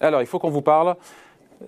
Alors, 0.00 0.22
il 0.22 0.26
faut 0.26 0.38
qu'on 0.38 0.50
vous 0.50 0.62
parle 0.62 0.96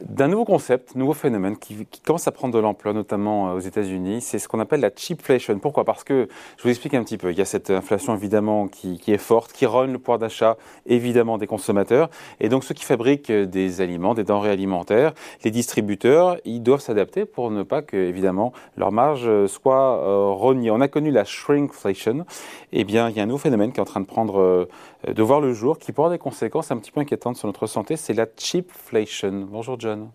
d'un 0.00 0.28
nouveau 0.28 0.44
concept, 0.44 0.94
nouveau 0.94 1.12
phénomène 1.12 1.56
qui, 1.58 1.86
commence 2.04 2.26
à 2.26 2.32
prendre 2.32 2.54
de 2.54 2.58
l'ampleur, 2.58 2.94
notamment 2.94 3.50
euh, 3.50 3.56
aux 3.56 3.60
États-Unis. 3.60 4.20
C'est 4.22 4.38
ce 4.38 4.48
qu'on 4.48 4.60
appelle 4.60 4.80
la 4.80 4.90
cheapflation. 4.94 5.58
Pourquoi? 5.58 5.84
Parce 5.84 6.02
que, 6.02 6.28
je 6.56 6.62
vous 6.62 6.70
explique 6.70 6.94
un 6.94 7.04
petit 7.04 7.18
peu, 7.18 7.30
il 7.30 7.38
y 7.38 7.40
a 7.40 7.44
cette 7.44 7.70
inflation 7.70 8.14
évidemment 8.14 8.68
qui, 8.68 8.98
est 9.06 9.18
forte, 9.18 9.52
qui 9.52 9.66
rogne 9.66 9.92
le 9.92 9.98
pouvoir 9.98 10.18
d'achat 10.18 10.56
évidemment 10.86 11.36
des 11.36 11.46
consommateurs. 11.46 12.08
Et 12.40 12.48
donc 12.48 12.64
ceux 12.64 12.74
qui 12.74 12.84
fabriquent 12.84 13.30
des 13.30 13.80
aliments, 13.80 14.14
des 14.14 14.24
denrées 14.24 14.50
alimentaires, 14.50 15.12
les 15.44 15.50
distributeurs, 15.50 16.38
ils 16.44 16.62
doivent 16.62 16.80
s'adapter 16.80 17.26
pour 17.26 17.50
ne 17.50 17.62
pas 17.62 17.82
que, 17.82 17.96
évidemment, 17.96 18.52
leur 18.76 18.92
marge 18.92 19.46
soit 19.46 19.98
euh, 19.98 20.30
rognée. 20.30 20.70
On 20.70 20.80
a 20.80 20.88
connu 20.88 21.10
la 21.10 21.24
shrinkflation. 21.24 22.24
Eh 22.72 22.84
bien, 22.84 23.10
il 23.10 23.16
y 23.16 23.20
a 23.20 23.22
un 23.22 23.26
nouveau 23.26 23.38
phénomène 23.38 23.72
qui 23.72 23.78
est 23.78 23.82
en 23.82 23.86
train 23.86 24.00
de 24.00 24.06
prendre, 24.06 24.40
euh, 24.40 24.68
de 25.06 25.22
voir 25.22 25.40
le 25.40 25.52
jour, 25.52 25.78
qui 25.78 25.92
pourra 25.92 26.06
avoir 26.06 26.18
des 26.18 26.22
conséquences 26.22 26.70
un 26.70 26.78
petit 26.78 26.90
peu 26.90 27.00
inquiétantes 27.00 27.36
sur 27.36 27.46
notre 27.46 27.66
santé. 27.66 27.96
C'est 27.96 28.14
la 28.14 28.26
cheapflation. 28.36 29.46
Bonjour 29.50 29.76
John. 29.82 30.10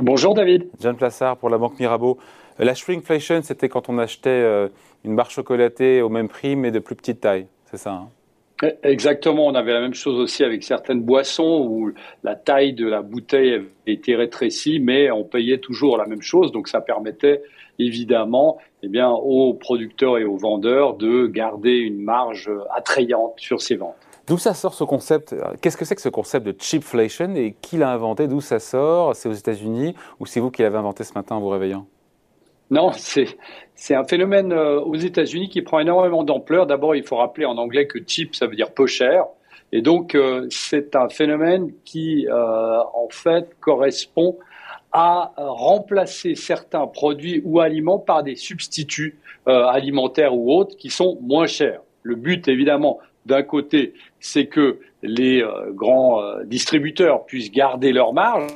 Bonjour 0.00 0.34
David. 0.34 0.68
John 0.80 0.96
Plassard 0.96 1.36
pour 1.36 1.48
la 1.48 1.58
Banque 1.58 1.78
Mirabeau. 1.78 2.18
Euh, 2.58 2.64
la 2.64 2.74
shrinkflation, 2.74 3.40
c'était 3.42 3.68
quand 3.68 3.88
on 3.88 3.98
achetait 3.98 4.30
euh, 4.30 4.68
une 5.04 5.14
barre 5.14 5.30
chocolatée 5.30 6.02
au 6.02 6.08
même 6.08 6.26
prix 6.26 6.56
mais 6.56 6.72
de 6.72 6.80
plus 6.80 6.96
petite 6.96 7.20
taille, 7.20 7.46
c'est 7.66 7.76
ça 7.76 7.92
hein 7.92 8.08
eh, 8.64 8.74
Exactement, 8.82 9.46
on 9.46 9.54
avait 9.54 9.72
la 9.72 9.80
même 9.80 9.94
chose 9.94 10.18
aussi 10.18 10.42
avec 10.42 10.64
certaines 10.64 11.02
boissons 11.02 11.68
où 11.70 11.92
la 12.24 12.34
taille 12.34 12.72
de 12.72 12.88
la 12.88 13.02
bouteille 13.02 13.62
était 13.86 14.16
rétrécie, 14.16 14.80
mais 14.80 15.08
on 15.12 15.22
payait 15.22 15.58
toujours 15.58 15.96
la 15.96 16.06
même 16.06 16.22
chose, 16.22 16.50
donc 16.50 16.66
ça 16.66 16.80
permettait 16.80 17.42
évidemment 17.78 18.58
eh 18.82 18.88
bien, 18.88 19.08
aux 19.08 19.54
producteurs 19.54 20.18
et 20.18 20.24
aux 20.24 20.36
vendeurs 20.36 20.96
de 20.96 21.28
garder 21.28 21.76
une 21.76 22.02
marge 22.02 22.50
attrayante 22.74 23.34
sur 23.36 23.60
ces 23.60 23.76
ventes. 23.76 24.09
D'où 24.30 24.38
ça 24.38 24.54
sort 24.54 24.74
ce 24.74 24.84
concept? 24.84 25.34
Qu'est-ce 25.60 25.76
que 25.76 25.84
c'est 25.84 25.96
que 25.96 26.00
ce 26.00 26.08
concept 26.08 26.46
de 26.46 26.54
cheapflation 26.56 27.34
et 27.34 27.56
qui 27.60 27.76
l'a 27.78 27.90
inventé? 27.90 28.28
D'où 28.28 28.40
ça 28.40 28.60
sort? 28.60 29.16
C'est 29.16 29.28
aux 29.28 29.32
États-Unis? 29.32 29.96
Ou 30.20 30.26
c'est 30.26 30.38
vous 30.38 30.52
qui 30.52 30.62
l'avez 30.62 30.78
inventé 30.78 31.02
ce 31.02 31.12
matin 31.14 31.34
en 31.34 31.40
vous 31.40 31.48
réveillant? 31.48 31.84
Non, 32.70 32.92
c'est 32.92 33.26
un 33.92 34.04
phénomène 34.04 34.52
euh, 34.52 34.80
aux 34.82 34.94
États-Unis 34.94 35.48
qui 35.48 35.62
prend 35.62 35.80
énormément 35.80 36.22
d'ampleur. 36.22 36.68
D'abord, 36.68 36.94
il 36.94 37.02
faut 37.02 37.16
rappeler 37.16 37.44
en 37.44 37.58
anglais 37.58 37.88
que 37.88 37.98
cheap, 38.06 38.36
ça 38.36 38.46
veut 38.46 38.54
dire 38.54 38.72
peu 38.72 38.86
cher. 38.86 39.24
Et 39.72 39.82
donc, 39.82 40.14
euh, 40.14 40.46
c'est 40.48 40.94
un 40.94 41.08
phénomène 41.08 41.72
qui, 41.84 42.28
euh, 42.28 42.78
en 42.94 43.08
fait, 43.10 43.48
correspond 43.58 44.38
à 44.92 45.32
remplacer 45.38 46.36
certains 46.36 46.86
produits 46.86 47.42
ou 47.44 47.58
aliments 47.58 47.98
par 47.98 48.22
des 48.22 48.36
substituts 48.36 49.18
alimentaires 49.46 50.36
ou 50.36 50.52
autres 50.52 50.76
qui 50.76 50.90
sont 50.90 51.18
moins 51.20 51.46
chers. 51.46 51.80
Le 52.02 52.14
but, 52.14 52.46
évidemment, 52.48 52.98
d'un 53.26 53.42
côté, 53.42 53.94
c'est 54.18 54.46
que 54.46 54.78
les 55.02 55.42
euh, 55.42 55.70
grands 55.72 56.22
euh, 56.22 56.44
distributeurs 56.44 57.24
puissent 57.24 57.50
garder 57.50 57.92
leur 57.92 58.12
marge, 58.12 58.50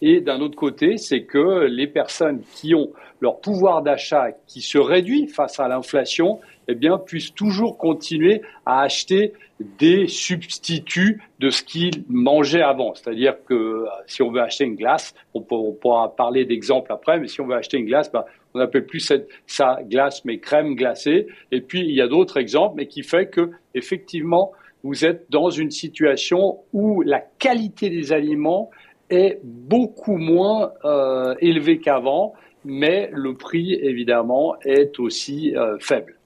et 0.00 0.20
d'un 0.20 0.40
autre 0.40 0.56
côté, 0.56 0.96
c'est 0.98 1.22
que 1.22 1.66
les 1.66 1.86
personnes 1.86 2.42
qui 2.54 2.74
ont 2.74 2.90
leur 3.20 3.40
pouvoir 3.40 3.82
d'achat 3.82 4.28
qui 4.46 4.60
se 4.60 4.78
réduit 4.78 5.28
face 5.28 5.58
à 5.58 5.68
l'inflation, 5.68 6.40
eh 6.68 6.74
bien, 6.74 6.98
puissent 6.98 7.34
toujours 7.34 7.78
continuer 7.78 8.42
à 8.66 8.82
acheter 8.82 9.32
des 9.78 10.06
substituts 10.08 11.22
de 11.38 11.50
ce 11.50 11.62
qu'ils 11.62 12.04
mangeaient 12.08 12.62
avant. 12.62 12.94
C'est-à-dire 12.94 13.36
que 13.44 13.54
euh, 13.54 13.86
si 14.06 14.22
on 14.22 14.30
veut 14.30 14.40
acheter 14.40 14.64
une 14.64 14.76
glace, 14.76 15.14
on, 15.34 15.42
pourra 15.42 16.14
parler 16.14 16.44
d'exemples 16.44 16.92
après, 16.92 17.18
mais 17.20 17.28
si 17.28 17.40
on 17.40 17.46
veut 17.46 17.56
acheter 17.56 17.78
une 17.78 17.86
glace, 17.86 18.10
ben, 18.10 18.24
on 18.54 18.58
n'appelle 18.58 18.86
plus 18.86 19.12
ça 19.46 19.78
glace, 19.82 20.24
mais 20.24 20.38
crème 20.38 20.74
glacée. 20.74 21.26
Et 21.50 21.60
puis, 21.60 21.80
il 21.80 21.94
y 21.94 22.00
a 22.00 22.08
d'autres 22.08 22.38
exemples, 22.38 22.76
mais 22.76 22.86
qui 22.86 23.02
fait 23.02 23.26
que, 23.26 23.50
effectivement, 23.74 24.52
vous 24.82 25.04
êtes 25.04 25.26
dans 25.30 25.50
une 25.50 25.70
situation 25.70 26.58
où 26.72 27.02
la 27.02 27.20
qualité 27.20 27.90
des 27.90 28.12
aliments 28.12 28.70
est 29.10 29.40
beaucoup 29.42 30.16
moins 30.16 30.72
euh, 30.84 31.34
élevée 31.40 31.78
qu'avant, 31.78 32.34
mais 32.64 33.10
le 33.12 33.34
prix, 33.34 33.74
évidemment, 33.74 34.54
est 34.64 34.98
aussi 34.98 35.56
euh, 35.56 35.76
faible. 35.80 36.16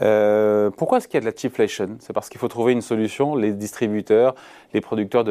Euh, 0.00 0.70
pourquoi 0.70 0.98
est-ce 0.98 1.06
qu'il 1.06 1.14
y 1.14 1.18
a 1.18 1.20
de 1.20 1.26
la 1.26 1.36
cheapflation 1.36 1.96
C'est 2.00 2.12
parce 2.12 2.28
qu'il 2.28 2.40
faut 2.40 2.48
trouver 2.48 2.72
une 2.72 2.80
solution. 2.80 3.34
Les 3.34 3.52
distributeurs, 3.52 4.34
les 4.72 4.80
producteurs 4.80 5.24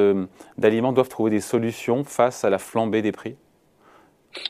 d'aliments 0.58 0.94
doivent 0.94 1.10
trouver 1.10 1.32
des 1.32 1.42
solutions 1.42 2.04
face 2.04 2.46
à 2.46 2.50
la 2.50 2.58
flambée 2.58 3.02
des 3.02 3.12
prix 3.12 3.36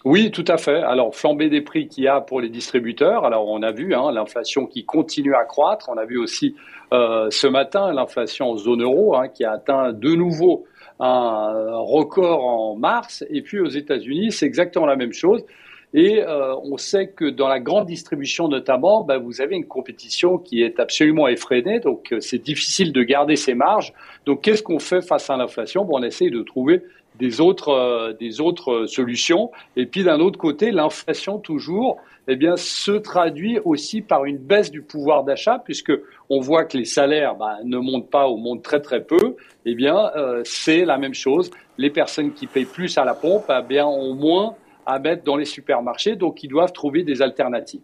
oui, 0.06 0.30
tout 0.30 0.46
à 0.48 0.58
fait. 0.58 0.76
Alors, 0.84 1.16
flambée 1.16 1.50
des 1.50 1.62
prix 1.62 1.88
qu'il 1.88 2.04
y 2.04 2.08
a 2.08 2.22
pour 2.22 2.40
les 2.40 2.50
distributeurs. 2.50 3.26
Alors, 3.26 3.48
on 3.48 3.64
a 3.64 3.72
vu 3.72 3.96
hein, 3.96 4.12
l'inflation 4.12 4.68
qui 4.68 4.86
continue 4.86 5.34
à 5.34 5.44
croître. 5.44 5.90
On 5.90 5.98
a 5.98 6.06
vu 6.06 6.20
aussi 6.20 6.56
euh, 6.94 7.30
ce 7.32 7.48
matin 7.48 7.92
l'inflation 7.92 8.52
en 8.52 8.58
zone 8.58 8.84
euro 8.84 9.16
hein, 9.16 9.28
qui 9.28 9.44
a 9.44 9.54
atteint 9.54 9.92
de 9.92 10.10
nouveau 10.14 10.66
un 11.00 11.72
record 11.78 12.46
en 12.46 12.76
mars. 12.76 13.26
Et 13.30 13.42
puis 13.42 13.60
aux 13.60 13.70
États-Unis, 13.70 14.32
c'est 14.32 14.46
exactement 14.46 14.86
la 14.86 14.96
même 14.96 15.14
chose. 15.14 15.44
Et 15.94 16.24
euh, 16.24 16.56
on 16.64 16.78
sait 16.78 17.08
que 17.08 17.26
dans 17.26 17.48
la 17.48 17.60
grande 17.60 17.86
distribution 17.86 18.48
notamment, 18.48 19.04
ben, 19.04 19.18
vous 19.18 19.42
avez 19.42 19.56
une 19.56 19.68
compétition 19.68 20.38
qui 20.38 20.64
est 20.64 20.80
absolument 20.80 21.28
effrénée, 21.28 21.80
donc 21.80 22.14
euh, 22.14 22.22
c'est 22.22 22.42
difficile 22.42 22.94
de 22.94 23.04
garder 23.04 23.36
ses 23.36 23.54
marges. 23.54 23.94
Donc 24.26 24.42
qu'est-ce 24.42 24.64
qu'on 24.64 24.80
fait 24.80 25.02
face 25.02 25.30
à 25.30 25.36
l'inflation? 25.36 25.84
Bon, 25.84 26.00
On 26.00 26.04
essaye 26.04 26.32
de 26.32 26.42
trouver 26.44 26.82
des 27.20 27.42
autres, 27.42 27.70
euh, 27.70 28.14
des 28.14 28.40
autres 28.40 28.86
solutions. 28.86 29.52
Et 29.76 29.86
puis 29.86 30.04
d'un 30.04 30.20
autre 30.20 30.40
côté, 30.40 30.72
l'inflation 30.72 31.40
toujours 31.40 31.98
eh 32.28 32.36
bien, 32.36 32.56
se 32.56 32.92
traduit 32.92 33.60
aussi 33.66 34.02
par 34.02 34.26
une 34.26 34.38
baisse 34.38 34.72
du 34.72 34.82
pouvoir 34.82 35.24
d'achat, 35.24 35.60
puisque 35.64 35.92
on 36.30 36.40
voit 36.40 36.66
que 36.66 36.78
les 36.78 36.86
salaires 36.86 37.36
ben, 37.36 37.58
ne 37.66 37.78
montent 37.78 38.10
pas 38.10 38.30
ou 38.30 38.38
montent 38.38 38.64
très 38.64 38.80
très 38.80 39.04
peu. 39.04 39.36
Eh 39.66 39.76
bien, 39.76 40.12
euh, 40.16 40.42
c'est 40.46 40.86
la 40.86 40.98
même 40.98 41.14
chose. 41.14 41.52
Les 41.78 41.90
personnes 41.90 42.32
qui 42.34 42.48
payent 42.48 42.66
plus 42.66 42.98
à 42.98 43.06
la 43.06 43.16
pompe 43.16 43.46
eh 43.50 43.62
bien, 43.68 43.86
ont 43.86 44.14
moins 44.14 44.56
à 44.86 45.00
mettre 45.00 45.24
dans 45.24 45.36
les 45.36 45.46
supermarchés, 45.46 46.16
donc 46.16 46.44
ils 46.44 46.48
doivent 46.48 46.74
trouver 46.74 47.04
des 47.04 47.22
alternatives. 47.22 47.82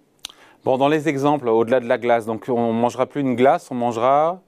Bon, 0.64 0.78
dans 0.78 0.90
les 0.90 1.08
exemples, 1.08 1.48
au-delà 1.48 1.80
de 1.80 1.88
la 1.88 1.98
glace, 1.98 2.26
donc 2.26 2.46
on 2.50 2.74
mangera 2.74 3.06
plus 3.06 3.22
une 3.22 3.36
glace, 3.36 3.70
on 3.72 3.76
mangera 3.76 4.42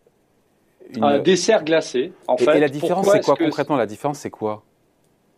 un 1.02 1.20
dessert 1.20 1.64
glacé. 1.64 2.14
En 2.28 2.36
et, 2.36 2.44
fait, 2.44 2.58
et 2.58 2.60
la 2.60 2.70
différence, 2.70 3.10
c'est 3.10 3.24
quoi 3.24 3.36
concrètement 3.36 3.78
La 3.78 3.86
différence, 3.86 4.20
c'est 4.20 4.30
quoi? 4.30 4.64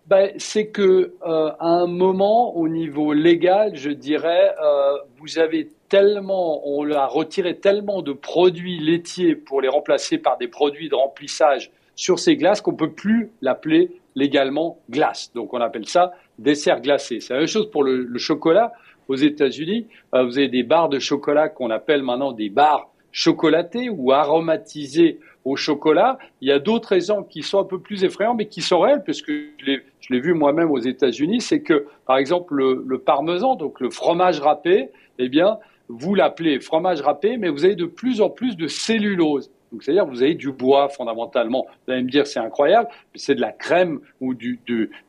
Ben, 0.08 0.32
c'est 0.38 0.68
que 0.68 1.14
euh, 1.26 1.52
à 1.60 1.68
un 1.68 1.88
moment, 1.88 2.56
au 2.56 2.68
niveau 2.68 3.14
légal, 3.14 3.76
je 3.76 3.92
dirais, 3.92 4.56
euh, 4.62 4.98
vous 5.20 5.38
avez 5.38 5.70
tellement, 5.90 6.68
on 6.68 6.90
a 6.92 7.06
retiré 7.06 7.58
tellement 7.58 8.02
de 8.02 8.12
produits 8.12 8.80
laitiers 8.80 9.36
pour 9.36 9.62
les 9.62 9.68
remplacer 9.68 10.18
par 10.18 10.38
des 10.38 10.48
produits 10.48 10.90
de 10.90 10.96
remplissage 10.96 11.72
sur 11.96 12.20
ces 12.20 12.36
glaces 12.36 12.62
qu'on 12.62 12.74
peut 12.74 12.92
plus 12.92 13.30
l'appeler 13.42 14.00
légalement 14.16 14.80
glace. 14.90 15.32
Donc 15.34 15.54
on 15.54 15.62
appelle 15.62 15.88
ça 15.88 16.14
dessert 16.40 16.82
glacé. 16.82 17.20
C'est 17.20 17.34
la 17.34 17.40
même 17.40 17.48
chose 17.48 17.70
pour 17.70 17.84
le, 17.84 18.18
chocolat. 18.18 18.74
Aux 19.08 19.16
États-Unis, 19.16 19.88
euh, 20.14 20.24
vous 20.24 20.38
avez 20.38 20.48
des 20.48 20.64
barres 20.64 20.88
de 20.88 21.00
chocolat 21.00 21.50
qu'on 21.50 21.70
appelle 21.70 22.02
maintenant 22.02 22.32
des 22.32 22.50
barres 22.50 22.90
chocolatées 23.12 23.90
ou 23.90 24.12
aromatisées 24.12 25.20
au 25.44 25.56
chocolat. 25.56 26.18
Il 26.40 26.48
y 26.48 26.52
a 26.52 26.60
d'autres 26.60 26.94
exemples 26.94 27.30
qui 27.30 27.42
sont 27.42 27.60
un 27.60 27.66
peu 27.66 27.80
plus 27.80 28.04
effrayants, 28.04 28.36
mais 28.36 28.48
qui 28.48 28.62
sont 28.62 28.80
réels, 28.80 29.04
puisque 29.04 29.32
je 29.32 30.14
l'ai 30.14 30.20
vu 30.20 30.34
moi-même 30.34 30.72
aux 30.72 30.80
États-Unis, 30.80 31.42
c'est 31.42 31.62
que, 31.62 31.88
par 32.06 32.18
exemple, 32.18 32.56
le, 32.56 32.98
parmesan, 33.00 33.56
donc 33.56 33.80
le 33.80 33.90
fromage 33.90 34.40
râpé, 34.40 34.90
eh 35.20 35.30
bien, 35.30 35.58
vous 35.90 36.16
l'appelez 36.16 36.60
fromage 36.60 37.02
râpé, 37.02 37.38
mais 37.38 37.50
vous 37.50 37.66
avez 37.66 37.76
de 37.76 37.86
plus 37.86 38.22
en 38.22 38.30
plus 38.30 38.56
de 38.56 38.68
cellulose. 38.68 39.52
Donc, 39.72 39.84
c'est-à-dire 39.84 40.06
vous 40.06 40.22
avez 40.22 40.36
du 40.36 40.52
bois 40.52 40.90
fondamentalement. 40.90 41.66
Vous 41.86 41.94
allez 41.94 42.04
me 42.04 42.10
dire 42.10 42.28
c'est 42.28 42.40
incroyable, 42.40 42.90
mais 43.14 43.20
c'est 43.20 43.36
de 43.36 43.42
la 43.42 43.52
crème 43.52 44.00
ou 44.20 44.34
du, 44.34 44.60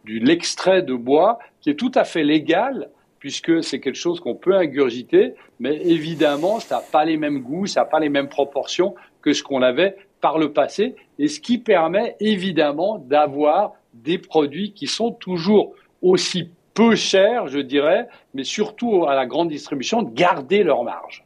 l'extrait 0.05 0.83
de 0.83 0.95
bois 0.95 1.39
qui 1.61 1.71
est 1.71 1.75
tout 1.75 1.93
à 1.95 2.05
fait 2.05 2.23
légal 2.23 2.89
puisque 3.19 3.63
c'est 3.63 3.79
quelque 3.79 3.97
chose 3.97 4.19
qu'on 4.19 4.35
peut 4.35 4.57
ingurgiter, 4.57 5.35
mais 5.61 5.77
évidemment, 5.77 6.59
ça 6.59 6.77
n'a 6.77 6.83
pas 6.83 7.05
les 7.05 7.17
mêmes 7.17 7.39
goûts, 7.39 7.67
ça 7.67 7.83
n'a 7.83 7.87
pas 7.87 8.01
les 8.01 8.09
mêmes 8.09 8.29
proportions 8.29 8.97
que 9.21 9.33
ce 9.33 9.45
qu'on 9.45 9.63
avait 9.63 9.97
par 10.21 10.39
le 10.39 10.53
passé, 10.53 10.97
et 11.21 11.29
ce 11.29 11.39
qui 11.39 11.59
permet 11.59 12.17
évidemment 12.19 12.99
d'avoir 12.99 13.75
des 13.95 14.19
produits 14.19 14.73
qui 14.73 14.89
sont 14.89 15.13
toujours 15.13 15.75
aussi 16.01 16.51
peu 16.75 16.97
chers, 16.97 17.47
je 17.47 17.61
dirais, 17.61 18.09
mais 18.35 18.45
surtout 18.45 19.07
à 19.07 19.15
la 19.15 19.27
grande 19.27 19.49
distribution, 19.49 20.03
de 20.03 20.13
garder 20.13 20.65
leur 20.65 20.83
marge. 20.83 21.25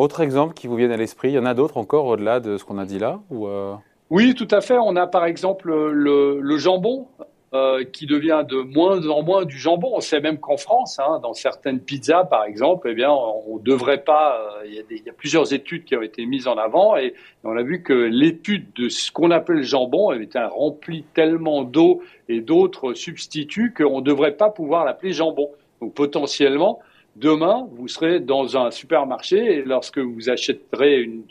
Autre 0.00 0.20
exemple 0.20 0.54
qui 0.54 0.66
vous 0.66 0.76
vient 0.76 0.90
à 0.90 0.96
l'esprit, 0.96 1.28
il 1.28 1.34
y 1.34 1.38
en 1.38 1.44
a 1.44 1.54
d'autres 1.54 1.76
encore 1.76 2.06
au-delà 2.06 2.40
de 2.40 2.56
ce 2.56 2.64
qu'on 2.64 2.78
a 2.78 2.86
dit 2.86 2.98
là 2.98 3.20
euh 3.32 3.74
Oui, 4.08 4.34
tout 4.34 4.48
à 4.50 4.60
fait. 4.60 4.78
On 4.78 4.96
a 4.96 5.06
par 5.06 5.26
exemple 5.26 5.70
le 5.70 6.56
jambon. 6.58 7.06
Euh, 7.52 7.82
qui 7.82 8.06
devient 8.06 8.44
de 8.48 8.58
moins 8.58 9.04
en 9.08 9.24
moins 9.24 9.44
du 9.44 9.58
jambon. 9.58 9.90
On 9.94 10.00
sait 10.00 10.20
même 10.20 10.38
qu'en 10.38 10.56
France, 10.56 11.00
hein, 11.00 11.18
dans 11.20 11.32
certaines 11.32 11.80
pizzas, 11.80 12.22
par 12.22 12.44
exemple, 12.44 12.88
eh 12.88 12.94
bien, 12.94 13.10
on 13.10 13.56
ne 13.56 13.60
devrait 13.60 14.04
pas. 14.04 14.38
Euh, 14.62 14.66
il 14.66 15.02
y, 15.04 15.10
a 15.10 15.12
plusieurs 15.12 15.52
études 15.52 15.84
qui 15.84 15.96
ont 15.96 16.02
été 16.02 16.26
mises 16.26 16.46
en 16.46 16.56
avant 16.56 16.96
et, 16.96 17.12
on 17.42 17.56
a 17.56 17.62
vu 17.64 17.82
que 17.82 17.92
l'étude 17.92 18.72
de 18.76 18.88
ce 18.88 19.10
qu'on 19.10 19.32
appelle 19.32 19.56
le 19.56 19.62
jambon 19.62 20.12
été 20.12 20.38
remplie 20.38 21.02
tellement 21.12 21.64
d'eau 21.64 22.02
et 22.28 22.40
d'autres 22.40 22.94
substituts 22.94 23.74
qu'on 23.76 23.98
ne 23.98 24.04
devrait 24.04 24.36
pas 24.36 24.50
pouvoir 24.50 24.84
l'appeler 24.84 25.12
jambon. 25.12 25.50
Donc 25.80 25.94
potentiellement, 25.94 26.78
demain, 27.20 27.68
vous 27.72 27.88
serez 27.88 28.20
dans 28.20 28.56
un 28.56 28.70
supermarché 28.70 29.58
et 29.58 29.62
lorsque 29.62 29.98
vous 29.98 30.30
achèterez 30.30 31.02
une, 31.02 31.24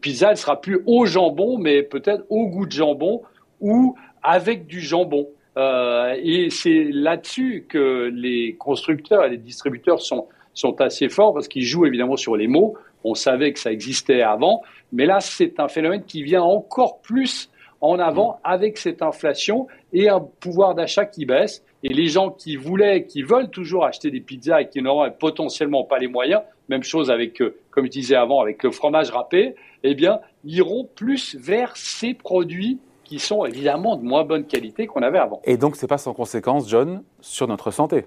pizza, 0.00 0.30
elle 0.30 0.36
sera 0.36 0.60
plus 0.60 0.80
au 0.86 1.06
jambon, 1.06 1.58
mais 1.58 1.82
peut-être 1.82 2.24
au 2.28 2.48
goût 2.48 2.66
de 2.66 2.72
jambon 2.72 3.22
ou 3.60 3.94
avec 4.22 4.66
du 4.66 4.80
jambon. 4.80 5.28
Euh, 5.56 6.14
et 6.20 6.50
c'est 6.50 6.88
là-dessus 6.90 7.66
que 7.68 8.10
les 8.12 8.56
constructeurs 8.56 9.24
et 9.24 9.30
les 9.30 9.36
distributeurs 9.36 10.00
sont, 10.00 10.26
sont 10.54 10.80
assez 10.80 11.08
forts 11.08 11.32
parce 11.32 11.46
qu'ils 11.46 11.64
jouent 11.64 11.86
évidemment 11.86 12.16
sur 12.16 12.36
les 12.36 12.48
mots. 12.48 12.74
On 13.04 13.14
savait 13.14 13.52
que 13.52 13.60
ça 13.60 13.70
existait 13.70 14.22
avant, 14.22 14.62
mais 14.92 15.06
là, 15.06 15.20
c'est 15.20 15.60
un 15.60 15.68
phénomène 15.68 16.02
qui 16.02 16.24
vient 16.24 16.42
encore 16.42 17.00
plus 17.00 17.48
en 17.80 17.98
avant 17.98 18.40
avec 18.44 18.78
cette 18.78 19.02
inflation 19.02 19.66
et 19.92 20.08
un 20.08 20.20
pouvoir 20.20 20.74
d'achat 20.74 21.04
qui 21.04 21.26
baisse. 21.26 21.62
Et 21.82 21.92
les 21.92 22.08
gens 22.08 22.30
qui 22.30 22.56
voulaient, 22.56 23.04
qui 23.04 23.22
veulent 23.22 23.50
toujours 23.50 23.84
acheter 23.84 24.10
des 24.10 24.20
pizzas 24.20 24.62
et 24.62 24.68
qui 24.68 24.82
n'auront 24.82 25.10
potentiellement 25.10 25.84
pas 25.84 25.98
les 25.98 26.08
moyens, 26.08 26.42
même 26.68 26.82
chose 26.82 27.10
avec, 27.10 27.40
euh, 27.40 27.56
comme 27.70 27.86
je 27.86 27.90
disais 27.90 28.16
avant, 28.16 28.40
avec 28.40 28.62
le 28.62 28.70
fromage 28.70 29.10
râpé, 29.10 29.54
eh 29.84 29.94
bien, 29.94 30.20
iront 30.44 30.88
plus 30.94 31.36
vers 31.36 31.76
ces 31.76 32.14
produits 32.14 32.78
qui 33.04 33.20
sont 33.20 33.44
évidemment 33.44 33.96
de 33.96 34.02
moins 34.02 34.24
bonne 34.24 34.46
qualité 34.46 34.86
qu'on 34.86 35.02
avait 35.02 35.18
avant. 35.18 35.40
Et 35.44 35.56
donc, 35.56 35.76
ce 35.76 35.82
n'est 35.82 35.88
pas 35.88 35.98
sans 35.98 36.12
conséquence, 36.12 36.68
John, 36.68 37.04
sur 37.20 37.46
notre 37.46 37.70
santé 37.70 38.06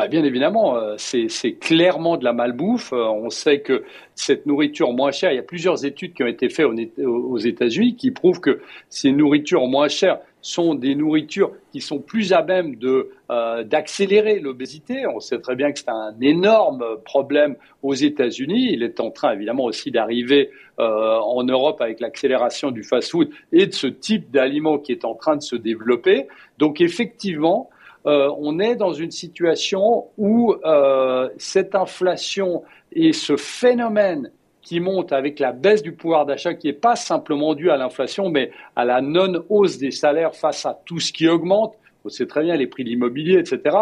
bah, 0.00 0.08
bien 0.08 0.24
évidemment, 0.24 0.78
euh, 0.78 0.94
c'est 0.96 1.52
clairement 1.60 2.16
de 2.16 2.24
la 2.24 2.32
malbouffe. 2.32 2.94
Euh, 2.94 3.04
on 3.04 3.28
sait 3.28 3.60
que 3.60 3.84
cette 4.14 4.46
nourriture 4.46 4.94
moins 4.94 5.10
chère, 5.10 5.30
il 5.30 5.36
y 5.36 5.38
a 5.38 5.42
plusieurs 5.42 5.84
études 5.84 6.14
qui 6.14 6.22
ont 6.22 6.26
été 6.26 6.48
faites 6.48 6.64
aux 7.04 7.36
États-Unis 7.36 7.96
qui 7.96 8.10
prouvent 8.10 8.40
que 8.40 8.62
ces 8.88 9.12
nourritures 9.12 9.66
moins 9.66 9.88
chères 9.88 10.18
sont 10.40 10.74
des 10.74 10.94
nourritures 10.94 11.52
qui 11.70 11.82
sont 11.82 11.98
plus 11.98 12.32
à 12.32 12.42
même 12.42 12.76
euh, 13.30 13.62
d'accélérer 13.62 14.40
l'obésité. 14.40 15.06
On 15.06 15.20
sait 15.20 15.38
très 15.38 15.54
bien 15.54 15.70
que 15.70 15.80
c'est 15.80 15.90
un 15.90 16.14
énorme 16.22 16.82
problème 17.04 17.56
aux 17.82 17.92
États-Unis. 17.92 18.70
Il 18.72 18.82
est 18.82 19.00
en 19.00 19.10
train 19.10 19.34
évidemment 19.34 19.64
aussi 19.64 19.90
d'arriver 19.90 20.50
en 20.78 21.44
Europe 21.44 21.82
avec 21.82 22.00
l'accélération 22.00 22.70
du 22.70 22.82
fast-food 22.84 23.28
et 23.52 23.66
de 23.66 23.74
ce 23.74 23.86
type 23.86 24.30
d'aliments 24.30 24.78
qui 24.78 24.92
est 24.92 25.04
en 25.04 25.14
train 25.14 25.36
de 25.36 25.42
se 25.42 25.56
développer. 25.56 26.26
Donc 26.56 26.80
effectivement, 26.80 27.68
euh, 28.06 28.30
on 28.38 28.58
est 28.58 28.76
dans 28.76 28.92
une 28.92 29.10
situation 29.10 30.06
où 30.16 30.54
euh, 30.64 31.28
cette 31.36 31.74
inflation 31.74 32.62
et 32.92 33.12
ce 33.12 33.36
phénomène 33.36 34.30
qui 34.62 34.80
monte 34.80 35.12
avec 35.12 35.38
la 35.38 35.52
baisse 35.52 35.82
du 35.82 35.92
pouvoir 35.92 36.26
d'achat, 36.26 36.54
qui 36.54 36.68
n'est 36.68 36.72
pas 36.72 36.96
simplement 36.96 37.54
dû 37.54 37.70
à 37.70 37.76
l'inflation, 37.76 38.30
mais 38.30 38.52
à 38.76 38.84
la 38.84 39.00
non-hausse 39.00 39.78
des 39.78 39.90
salaires 39.90 40.34
face 40.34 40.64
à 40.66 40.78
tout 40.84 41.00
ce 41.00 41.12
qui 41.12 41.28
augmente, 41.28 41.74
on 42.04 42.08
sait 42.08 42.26
très 42.26 42.42
bien 42.42 42.56
les 42.56 42.66
prix 42.66 42.84
de 42.84 42.88
l'immobilier, 42.88 43.38
etc., 43.38 43.76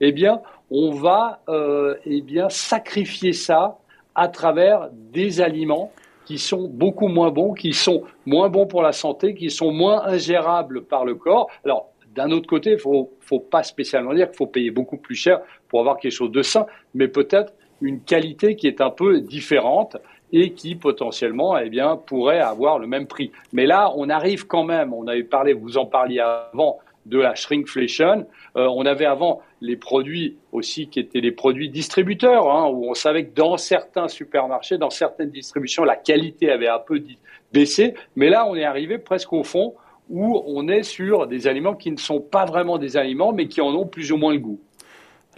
eh 0.00 0.12
bien, 0.12 0.40
on 0.70 0.90
va 0.90 1.40
euh, 1.48 1.94
eh 2.04 2.20
bien, 2.20 2.48
sacrifier 2.48 3.32
ça 3.32 3.78
à 4.14 4.28
travers 4.28 4.88
des 4.92 5.40
aliments 5.40 5.92
qui 6.24 6.38
sont 6.38 6.68
beaucoup 6.68 7.08
moins 7.08 7.30
bons, 7.30 7.52
qui 7.52 7.72
sont 7.72 8.02
moins 8.26 8.48
bons 8.48 8.66
pour 8.66 8.82
la 8.82 8.92
santé, 8.92 9.34
qui 9.34 9.50
sont 9.50 9.72
moins 9.72 10.04
ingérables 10.04 10.84
par 10.84 11.04
le 11.04 11.14
corps. 11.14 11.48
Alors, 11.64 11.90
d'un 12.14 12.30
autre 12.30 12.46
côté, 12.46 12.70
il 12.70 12.74
ne 12.74 13.04
faut, 13.20 13.40
pas 13.40 13.62
spécialement 13.62 14.14
dire 14.14 14.28
qu'il 14.28 14.36
faut 14.36 14.46
payer 14.46 14.70
beaucoup 14.70 14.96
plus 14.96 15.14
cher 15.14 15.40
pour 15.68 15.80
avoir 15.80 15.98
quelque 15.98 16.12
chose 16.12 16.30
de 16.30 16.42
sain, 16.42 16.66
mais 16.94 17.08
peut-être 17.08 17.52
une 17.80 18.00
qualité 18.00 18.56
qui 18.56 18.66
est 18.66 18.80
un 18.80 18.90
peu 18.90 19.20
différente 19.20 19.96
et 20.32 20.52
qui 20.52 20.74
potentiellement 20.74 21.58
eh 21.58 21.68
bien, 21.68 21.96
pourrait 21.96 22.40
avoir 22.40 22.78
le 22.78 22.86
même 22.86 23.06
prix. 23.06 23.30
Mais 23.52 23.66
là, 23.66 23.92
on 23.96 24.08
arrive 24.08 24.46
quand 24.46 24.64
même, 24.64 24.92
on 24.92 25.06
avait 25.06 25.24
parlé, 25.24 25.52
vous 25.52 25.76
en 25.76 25.86
parliez 25.86 26.20
avant, 26.20 26.78
de 27.06 27.18
la 27.18 27.34
shrinkflation. 27.34 28.26
Euh, 28.56 28.66
on 28.66 28.86
avait 28.86 29.04
avant 29.04 29.42
les 29.60 29.76
produits 29.76 30.36
aussi 30.52 30.88
qui 30.88 31.00
étaient 31.00 31.20
les 31.20 31.32
produits 31.32 31.68
distributeurs, 31.68 32.50
hein, 32.50 32.68
où 32.70 32.88
on 32.88 32.94
savait 32.94 33.26
que 33.26 33.34
dans 33.34 33.56
certains 33.56 34.08
supermarchés, 34.08 34.78
dans 34.78 34.90
certaines 34.90 35.30
distributions, 35.30 35.84
la 35.84 35.96
qualité 35.96 36.50
avait 36.50 36.68
un 36.68 36.78
peu 36.78 37.02
baissé. 37.52 37.94
Mais 38.16 38.28
là, 38.28 38.46
on 38.46 38.54
est 38.56 38.64
arrivé 38.64 38.98
presque 38.98 39.32
au 39.32 39.44
fond 39.44 39.74
où 40.10 40.42
on 40.46 40.68
est 40.68 40.82
sur 40.82 41.26
des 41.26 41.46
aliments 41.46 41.74
qui 41.74 41.90
ne 41.90 41.96
sont 41.96 42.20
pas 42.20 42.44
vraiment 42.44 42.78
des 42.78 42.96
aliments, 42.96 43.32
mais 43.32 43.48
qui 43.48 43.60
en 43.60 43.74
ont 43.74 43.86
plus 43.86 44.12
ou 44.12 44.16
moins 44.16 44.32
le 44.32 44.38
goût. 44.38 44.60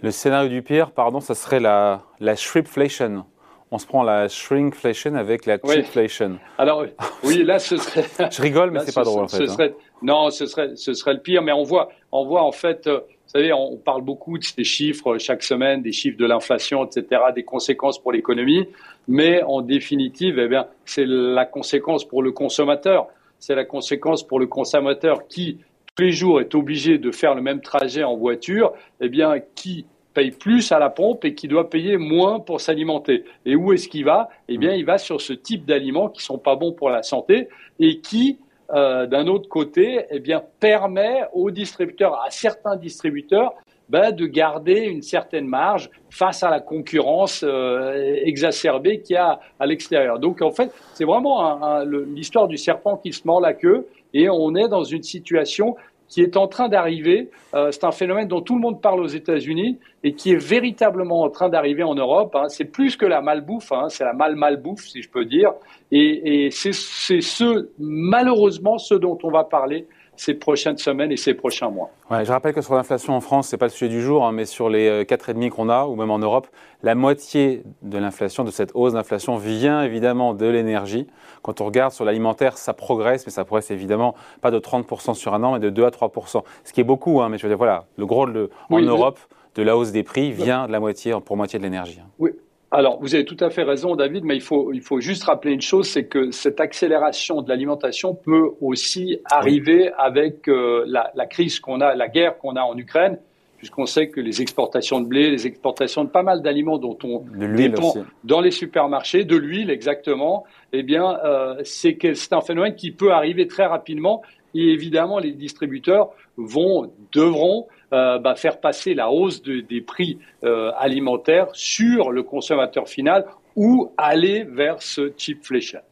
Le 0.03 0.11
scénario 0.11 0.49
du 0.49 0.61
pire, 0.61 0.91
pardon, 0.91 1.19
ça 1.19 1.33
serait 1.33 1.59
la, 1.59 2.03
la 2.19 2.35
shrimpflation. 2.35 3.25
On 3.69 3.79
se 3.79 3.85
prend 3.85 4.03
la 4.03 4.29
shrinkflation 4.29 5.15
avec 5.15 5.45
la 5.45 5.57
cheapflation. 5.57 6.37
Alors 6.57 6.85
oui, 7.23 7.43
là 7.43 7.59
ce 7.59 7.77
serait. 7.77 8.05
Je 8.31 8.41
rigole, 8.41 8.71
mais 8.71 8.79
c'est 8.79 8.95
pas 8.95 9.03
drôle 9.03 9.23
en 9.23 9.27
fait. 9.27 9.49
Hein. 9.49 9.69
Non, 10.01 10.29
ce 10.29 10.45
serait, 10.45 10.75
ce 10.75 10.93
serait 10.93 11.13
le 11.13 11.19
pire. 11.19 11.41
Mais 11.41 11.51
on 11.51 11.63
voit, 11.63 11.89
on 12.11 12.25
voit 12.25 12.43
en 12.43 12.53
fait, 12.53 12.87
euh, 12.87 12.99
vous 12.99 13.31
savez, 13.31 13.51
on 13.51 13.75
parle 13.75 14.03
beaucoup 14.03 14.37
de 14.37 14.43
ces 14.43 14.63
chiffres 14.63 15.17
chaque 15.17 15.43
semaine, 15.43 15.81
des 15.81 15.91
chiffres 15.91 16.17
de 16.17 16.25
l'inflation, 16.25 16.85
etc., 16.85 17.21
des 17.35 17.43
conséquences 17.43 17.99
pour 17.99 18.13
l'économie. 18.13 18.67
Mais 19.09 19.43
en 19.43 19.61
définitive, 19.61 20.39
eh 20.39 20.47
bien, 20.47 20.67
c'est 20.85 21.05
la 21.05 21.45
conséquence 21.45 22.05
pour 22.05 22.23
le 22.23 22.31
consommateur 22.31 23.07
c'est 23.39 23.55
la 23.55 23.65
conséquence 23.65 24.23
pour 24.23 24.39
le 24.39 24.47
consommateur 24.47 25.27
qui, 25.27 25.59
tous 25.95 26.03
les 26.03 26.11
jours, 26.11 26.41
est 26.41 26.53
obligé 26.55 26.97
de 26.97 27.11
faire 27.11 27.35
le 27.35 27.41
même 27.41 27.61
trajet 27.61 28.03
en 28.03 28.15
voiture, 28.15 28.73
eh 29.01 29.09
bien, 29.09 29.39
qui 29.55 29.85
paye 30.13 30.31
plus 30.31 30.71
à 30.71 30.79
la 30.79 30.89
pompe 30.89 31.25
et 31.25 31.35
qui 31.35 31.47
doit 31.47 31.69
payer 31.69 31.97
moins 31.97 32.39
pour 32.39 32.59
s'alimenter. 32.59 33.23
Et 33.45 33.55
où 33.55 33.71
est-ce 33.73 33.87
qu'il 33.87 34.05
va? 34.05 34.29
Eh 34.47 34.57
bien, 34.57 34.73
il 34.73 34.83
va 34.83 34.97
sur 34.97 35.21
ce 35.21 35.33
type 35.33 35.65
d'aliments 35.65 36.09
qui 36.09 36.23
sont 36.23 36.39
pas 36.39 36.55
bons 36.55 36.71
pour 36.71 36.89
la 36.89 37.03
santé 37.03 37.49
et 37.79 37.99
qui, 37.99 38.39
euh, 38.71 39.05
d'un 39.05 39.27
autre 39.27 39.47
côté, 39.47 40.05
eh 40.09 40.19
bien, 40.19 40.41
permet 40.59 41.21
aux 41.33 41.51
distributeurs, 41.51 42.19
à 42.25 42.31
certains 42.31 42.77
distributeurs, 42.77 43.53
ben, 43.89 44.11
de 44.11 44.25
garder 44.25 44.81
une 44.81 45.01
certaine 45.01 45.47
marge 45.47 45.89
face 46.09 46.43
à 46.43 46.49
la 46.49 46.59
concurrence 46.59 47.43
euh, 47.43 48.15
exacerbée 48.23 49.01
qu'il 49.01 49.15
y 49.15 49.17
a 49.17 49.39
à 49.59 49.65
l'extérieur. 49.65 50.19
Donc 50.19 50.41
en 50.41 50.51
fait, 50.51 50.71
c'est 50.93 51.05
vraiment 51.05 51.81
l'histoire 51.83 52.47
du 52.47 52.57
serpent 52.57 52.97
qui 52.97 53.13
se 53.13 53.25
mord 53.25 53.41
la 53.41 53.53
queue 53.53 53.87
et 54.13 54.29
on 54.29 54.55
est 54.55 54.67
dans 54.67 54.83
une 54.83 55.03
situation 55.03 55.75
qui 56.07 56.21
est 56.21 56.37
en 56.37 56.47
train 56.47 56.69
d'arriver. 56.69 57.29
Euh, 57.53 57.71
c'est 57.71 57.83
un 57.83 57.91
phénomène 57.91 58.27
dont 58.27 58.41
tout 58.41 58.55
le 58.55 58.61
monde 58.61 58.81
parle 58.81 59.01
aux 59.01 59.07
États-Unis 59.07 59.77
et 60.03 60.13
qui 60.13 60.31
est 60.31 60.41
véritablement 60.41 61.21
en 61.21 61.29
train 61.29 61.49
d'arriver 61.49 61.83
en 61.83 61.95
Europe. 61.95 62.35
Hein. 62.35 62.47
C'est 62.47 62.65
plus 62.65 62.95
que 62.95 63.05
la 63.05 63.21
malbouffe, 63.21 63.71
hein, 63.71 63.89
c'est 63.89 64.05
la 64.05 64.13
mal-malbouffe, 64.13 64.85
si 64.87 65.01
je 65.01 65.09
peux 65.09 65.25
dire. 65.25 65.51
Et, 65.91 66.45
et 66.45 66.51
c'est 66.51 66.71
ce, 66.71 67.69
malheureusement, 67.79 68.77
ce 68.77 68.95
dont 68.95 69.17
on 69.23 69.31
va 69.31 69.43
parler 69.43 69.85
ces 70.17 70.33
prochaines 70.33 70.77
semaines 70.77 71.11
et 71.11 71.17
ces 71.17 71.33
prochains 71.33 71.69
mois. 71.69 71.91
Ouais, 72.11 72.25
je 72.25 72.31
rappelle 72.31 72.53
que 72.53 72.61
sur 72.61 72.75
l'inflation 72.75 73.13
en 73.13 73.21
France, 73.21 73.49
ce 73.49 73.55
n'est 73.55 73.59
pas 73.59 73.67
le 73.67 73.71
sujet 73.71 73.89
du 73.89 74.01
jour, 74.01 74.25
hein, 74.25 74.31
mais 74.31 74.45
sur 74.45 74.69
les 74.69 75.03
4,5 75.05 75.45
euh, 75.45 75.49
qu'on 75.49 75.69
a, 75.69 75.85
ou 75.85 75.95
même 75.95 76.11
en 76.11 76.19
Europe, 76.19 76.47
la 76.83 76.95
moitié 76.95 77.63
de 77.83 77.97
l'inflation, 77.97 78.43
de 78.43 78.51
cette 78.51 78.71
hausse 78.73 78.93
d'inflation, 78.93 79.37
vient 79.37 79.83
évidemment 79.83 80.33
de 80.33 80.45
l'énergie. 80.45 81.07
Quand 81.43 81.61
on 81.61 81.65
regarde 81.65 81.93
sur 81.93 82.03
l'alimentaire, 82.03 82.57
ça 82.57 82.73
progresse, 82.73 83.25
mais 83.25 83.31
ça 83.31 83.45
progresse 83.45 83.71
évidemment 83.71 84.15
pas 84.41 84.51
de 84.51 84.59
30% 84.59 85.13
sur 85.13 85.33
un 85.33 85.43
an, 85.43 85.53
mais 85.53 85.59
de 85.59 85.69
2 85.69 85.85
à 85.85 85.89
3%. 85.89 86.43
Ce 86.63 86.73
qui 86.73 86.81
est 86.81 86.83
beaucoup, 86.83 87.21
hein, 87.21 87.29
mais 87.29 87.37
je 87.37 87.43
veux 87.43 87.49
dire, 87.49 87.57
voilà, 87.57 87.85
le 87.97 88.05
gros 88.05 88.27
en 88.69 88.81
Europe 88.81 89.19
de 89.55 89.63
la 89.63 89.77
hausse 89.77 89.91
des 89.91 90.03
prix 90.03 90.31
vient 90.31 90.67
de 90.67 90.71
la 90.71 90.79
moitié, 90.79 91.15
pour 91.25 91.37
moitié 91.37 91.57
de 91.59 91.63
l'énergie. 91.63 91.99
Hein. 92.01 92.09
Oui, 92.19 92.31
alors, 92.69 92.99
vous 92.99 93.15
avez 93.15 93.23
tout 93.23 93.37
à 93.39 93.49
fait 93.49 93.63
raison, 93.63 93.95
David, 93.95 94.25
mais 94.25 94.35
il 94.35 94.41
faut, 94.41 94.73
il 94.73 94.81
faut 94.81 94.99
juste 94.99 95.23
rappeler 95.23 95.53
une 95.53 95.61
chose, 95.61 95.87
c'est 95.87 96.05
que 96.05 96.31
cette 96.31 96.59
accélération 96.59 97.41
de 97.41 97.47
l'alimentation 97.47 98.13
peut 98.13 98.49
aussi 98.59 99.19
arriver 99.31 99.89
avec 99.97 100.49
euh, 100.49 100.83
la, 100.85 101.11
la, 101.15 101.25
crise 101.27 101.61
qu'on 101.61 101.79
a, 101.79 101.95
la 101.95 102.09
guerre 102.09 102.37
qu'on 102.37 102.57
a 102.57 102.61
en 102.61 102.77
Ukraine, 102.77 103.19
puisqu'on 103.57 103.85
sait 103.85 104.09
que 104.09 104.19
les 104.19 104.41
exportations 104.41 104.99
de 104.99 105.07
blé, 105.07 105.31
les 105.31 105.47
exportations 105.47 106.03
de 106.03 106.09
pas 106.09 106.23
mal 106.23 106.41
d'aliments 106.41 106.77
dont 106.77 106.97
on 107.03 107.23
dépend 107.55 107.93
dans 108.25 108.41
les 108.41 108.51
supermarchés, 108.51 109.23
de 109.23 109.37
l'huile 109.37 109.69
exactement, 109.69 110.45
eh 110.73 110.83
bien, 110.83 111.17
euh, 111.23 111.61
c'est 111.63 112.33
un 112.33 112.41
phénomène 112.41 112.75
qui 112.75 112.91
peut 112.91 113.13
arriver 113.13 113.47
très 113.47 113.65
rapidement. 113.65 114.21
Et 114.53 114.71
évidemment, 114.71 115.19
les 115.19 115.31
distributeurs 115.31 116.09
vont, 116.35 116.91
devront 117.13 117.67
euh, 117.93 118.19
bah, 118.19 118.35
faire 118.35 118.59
passer 118.59 118.93
la 118.93 119.09
hausse 119.09 119.41
des 119.41 119.81
prix 119.81 120.19
euh, 120.43 120.71
alimentaires 120.77 121.47
sur 121.53 122.11
le 122.11 122.23
consommateur 122.23 122.87
final 122.87 123.25
ou 123.55 123.91
aller 123.97 124.43
vers 124.43 124.81
ce 124.81 125.13
cheap 125.17 125.43
fléchage. 125.43 125.83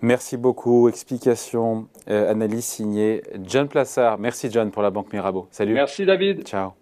Merci 0.00 0.36
beaucoup. 0.36 0.88
Explication, 0.88 1.86
euh, 2.10 2.30
analyse 2.30 2.64
signée 2.64 3.22
John 3.44 3.68
Plassard. 3.68 4.18
Merci 4.18 4.50
John 4.50 4.70
pour 4.70 4.82
la 4.82 4.90
Banque 4.90 5.12
Mirabeau. 5.12 5.46
Salut. 5.50 5.74
Merci 5.74 6.04
David. 6.04 6.44
Ciao. 6.44 6.72